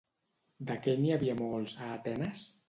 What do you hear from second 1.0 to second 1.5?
n'hi havia